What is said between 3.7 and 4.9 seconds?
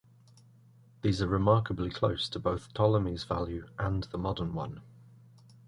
and the modern one.